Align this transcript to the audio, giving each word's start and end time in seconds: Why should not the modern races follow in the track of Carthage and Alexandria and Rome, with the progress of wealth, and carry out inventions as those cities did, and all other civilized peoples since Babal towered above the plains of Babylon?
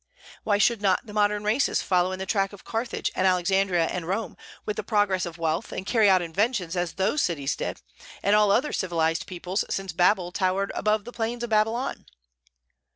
Why 0.43 0.57
should 0.57 0.81
not 0.81 1.05
the 1.05 1.13
modern 1.13 1.43
races 1.43 1.83
follow 1.83 2.11
in 2.11 2.17
the 2.17 2.25
track 2.25 2.53
of 2.53 2.63
Carthage 2.63 3.11
and 3.13 3.27
Alexandria 3.27 3.85
and 3.85 4.07
Rome, 4.07 4.35
with 4.65 4.75
the 4.75 4.83
progress 4.83 5.27
of 5.27 5.37
wealth, 5.37 5.71
and 5.71 5.85
carry 5.85 6.09
out 6.09 6.23
inventions 6.23 6.75
as 6.75 6.93
those 6.93 7.21
cities 7.21 7.55
did, 7.55 7.83
and 8.23 8.35
all 8.35 8.51
other 8.51 8.73
civilized 8.73 9.27
peoples 9.27 9.63
since 9.69 9.93
Babal 9.93 10.31
towered 10.31 10.71
above 10.73 11.05
the 11.05 11.13
plains 11.13 11.43
of 11.43 11.51
Babylon? 11.51 12.07